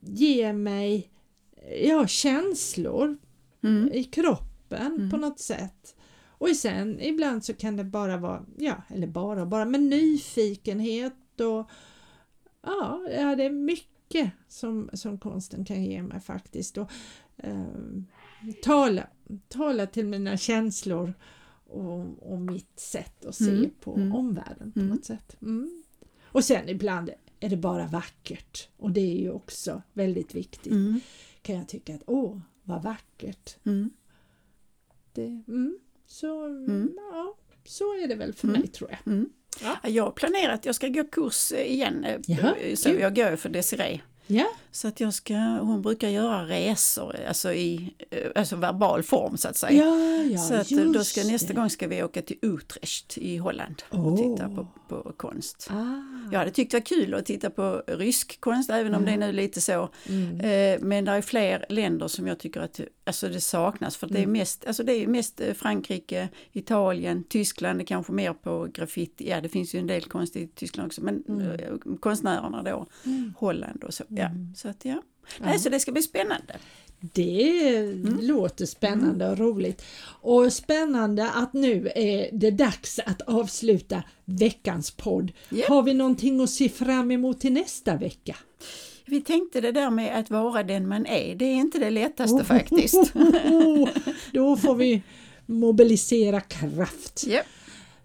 ger 0.00 0.52
mig 0.52 1.08
ja, 1.84 2.06
känslor 2.06 3.18
Mm. 3.64 3.92
i 3.92 4.04
kroppen 4.04 4.86
Mm. 4.96 5.10
på 5.10 5.16
något 5.16 5.40
sätt. 5.40 5.96
Och 6.26 6.48
sen 6.56 7.00
ibland 7.00 7.44
så 7.44 7.54
kan 7.54 7.76
det 7.76 7.84
bara 7.84 8.16
vara, 8.16 8.44
ja, 8.58 8.82
eller 8.88 9.06
bara 9.06 9.46
bara, 9.46 9.64
men 9.64 9.88
nyfikenhet 9.88 11.40
och 11.40 11.70
ja, 12.62 13.00
det 13.36 13.44
är 13.44 13.50
mycket 13.50 14.30
som, 14.48 14.90
som 14.92 15.18
konsten 15.18 15.64
kan 15.64 15.84
ge 15.84 16.02
mig 16.02 16.20
faktiskt. 16.20 16.78
Och, 16.78 16.90
ehm, 17.36 18.06
tala, 18.62 19.06
tala 19.48 19.86
till 19.86 20.06
mina 20.06 20.36
känslor 20.36 21.14
och, 21.66 22.32
och 22.32 22.38
mitt 22.40 22.80
sätt 22.80 23.24
att 23.24 23.34
se 23.34 23.50
Mm. 23.50 23.70
på 23.80 23.96
Mm. 23.96 24.12
omvärlden 24.14 24.72
på 24.72 24.80
Mm. 24.80 24.90
något 24.94 25.04
sätt. 25.04 25.36
Mm. 25.42 25.82
Och 26.24 26.44
sen 26.44 26.68
ibland 26.68 27.10
är 27.40 27.48
det 27.48 27.56
bara 27.56 27.86
vackert 27.86 28.68
och 28.76 28.90
det 28.90 29.00
är 29.00 29.20
ju 29.20 29.30
också 29.30 29.82
väldigt 29.92 30.34
viktigt. 30.34 30.72
Kan 31.42 31.56
jag 31.56 31.68
tycka 31.68 31.94
att 31.94 32.02
åh, 32.06 32.38
vad 32.62 32.82
vackert. 32.82 33.56
Mm. 33.66 33.90
Det, 35.12 35.42
mm, 35.48 35.78
så, 36.06 36.44
Mm. 36.44 36.90
ja, 37.12 37.34
så 37.64 37.84
är 37.84 38.08
det 38.08 38.14
väl 38.14 38.32
för 38.32 38.48
Mm. 38.48 38.60
mig 38.60 38.68
tror 38.68 38.90
jag. 38.90 39.12
Mm. 39.12 39.28
Ja. 39.62 39.88
Jag 39.90 40.04
har 40.04 40.10
planerat, 40.10 40.66
jag 40.66 40.74
ska 40.74 40.88
gå 40.88 41.04
kurs 41.04 41.52
eh, 41.52 41.72
igen. 41.72 42.04
eh, 42.04 42.20
Jaha, 42.26 42.54
eh, 42.56 42.74
så 42.74 42.88
kul. 42.88 43.00
jag 43.00 43.14
går 43.16 43.36
för 43.36 43.48
Desiree. 43.48 44.00
Ja, 44.26 44.46
Så 44.70 44.88
att 44.88 45.00
jag 45.00 45.14
ska, 45.14 45.34
hon 45.36 45.82
brukar 45.82 46.08
göra 46.08 46.48
resor, 46.48 47.16
alltså 47.28 47.52
i 47.52 47.94
eh, 48.10 48.30
alltså 48.34 48.56
verbal 48.56 49.02
form 49.02 49.36
så 49.36 49.48
att 49.48 49.56
säga. 49.56 49.84
ja, 49.84 50.22
ja 50.22 50.38
så 50.38 50.54
att 50.54 50.72
eh, 50.72 50.78
då 50.92 51.04
ska, 51.04 51.24
nästa 51.24 51.48
det. 51.48 51.54
gång 51.54 51.70
ska 51.70 51.88
vi 51.88 52.02
åka 52.02 52.22
till 52.22 52.38
Utrecht 52.42 53.18
i 53.18 53.36
Holland 53.36 53.82
och 53.90 54.06
Åh. 54.06 54.16
titta 54.36 54.48
på, 54.48 54.66
på 54.92 55.12
konst. 55.16 55.68
Ah, 55.70 56.28
Jag 56.32 56.38
hade 56.38 56.50
tyckt 56.50 56.70
det 56.70 56.76
var 56.78 56.84
kul 56.84 57.14
att 57.14 57.26
titta 57.26 57.50
på 57.50 57.82
rysk 57.86 58.40
konst 58.40 58.70
även 58.70 58.94
om 58.94 59.02
Ja. 59.02 59.06
det 59.06 59.12
är 59.12 59.18
nu 59.26 59.32
lite 59.32 59.60
så. 59.60 59.88
mm. 60.08 60.40
Eh, 60.40 60.80
Men 60.80 61.04
det 61.04 61.10
är 61.10 61.22
fler 61.22 61.66
länder 61.68 62.08
som 62.08 62.26
jag 62.26 62.38
tycker 62.38 62.60
att 62.60 62.80
alltså 63.04 63.28
det 63.28 63.40
saknas 63.40 63.96
för 63.96 64.06
det 64.06 64.18
är 64.18 64.22
Mm. 64.22 64.32
mest, 64.32 64.64
alltså 64.66 64.82
det 64.82 64.92
är 64.92 65.06
mest 65.06 65.40
eh, 65.40 65.54
Frankrike, 65.54 66.28
Italien, 66.52 67.24
Tyskland 67.24 67.80
är 67.80 67.84
kanske 67.84 68.12
mer 68.12 68.32
på 68.32 68.68
graffiti. 68.74 69.28
Ja 69.30 69.40
det 69.40 69.48
finns 69.48 69.74
ju 69.74 69.78
en 69.78 69.86
del 69.86 70.04
konst 70.04 70.36
i 70.36 70.46
Tyskland 70.46 70.86
också 70.86 71.02
men 71.02 71.24
Mm. 71.28 71.40
eh, 71.50 71.58
konstnärerna 72.00 72.62
då, 72.62 72.86
Mm. 73.06 73.34
Holland 73.38 73.84
och 73.84 73.94
så. 73.94 74.04
Ja, 74.08 74.24
Mm. 74.26 74.54
så 74.54 74.68
att 74.68 74.84
ja. 74.84 75.02
Ja. 75.38 75.44
Nej, 75.46 75.58
så 75.58 75.68
det 75.68 75.80
ska 75.80 75.92
bli 75.92 76.02
spännande. 76.02 76.56
Det 77.12 77.76
Mm. 77.78 78.18
låter 78.22 78.66
spännande 78.66 79.28
och 79.30 79.38
roligt. 79.38 79.82
Och 80.04 80.52
spännande 80.52 81.30
att 81.30 81.52
nu 81.52 81.88
är 81.94 82.28
det 82.32 82.50
dags 82.50 82.98
att 83.06 83.22
avsluta 83.22 84.02
veckans 84.24 84.90
podd. 84.90 85.32
Japp. 85.50 85.68
Har 85.68 85.82
vi 85.82 85.94
någonting 85.94 86.40
att 86.40 86.50
se 86.50 86.68
fram 86.68 87.10
emot 87.10 87.40
till 87.40 87.52
nästa 87.52 87.96
vecka? 87.96 88.36
Vi 89.06 89.20
tänkte 89.20 89.60
det 89.60 89.72
där 89.72 89.90
med 89.90 90.18
att 90.18 90.30
vara 90.30 90.62
den 90.62 90.88
man 90.88 91.06
är, 91.06 91.34
det 91.34 91.44
är 91.44 91.54
inte 91.54 91.78
det 91.78 91.90
lättaste 91.90 92.44
faktiskt. 92.44 93.12
Då 94.32 94.56
får 94.56 94.74
vi 94.74 95.02
mobilisera 95.46 96.40
kraft. 96.40 97.24
Japp. 97.26 97.46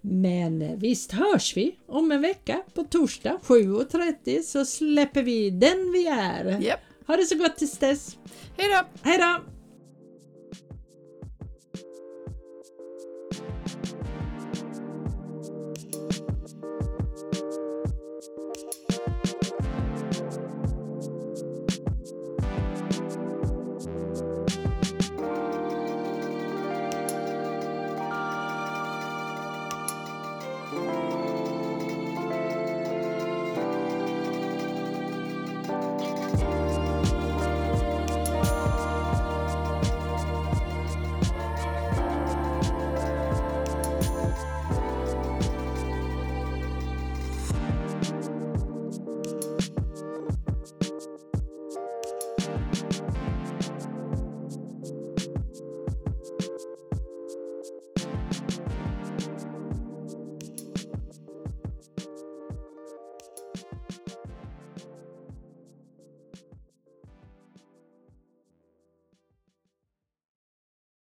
Men 0.01 0.79
visst 0.79 1.11
hörs 1.11 1.57
vi 1.57 1.75
om 1.87 2.11
en 2.11 2.21
vecka 2.21 2.61
på 2.73 2.83
torsdag 2.83 3.37
7.30 3.43 4.41
så 4.41 4.65
släpper 4.65 5.23
vi 5.23 5.49
den 5.49 5.91
vi 5.93 6.07
är. 6.07 6.59
Japp. 6.61 6.79
Ha 7.07 7.17
det 7.17 7.25
så 7.25 7.35
gott 7.35 7.57
tills 7.57 7.77
dess. 7.77 8.17
Hej 8.57 8.69
då! 8.69 9.09
Hej 9.09 9.17
då! 9.17 9.56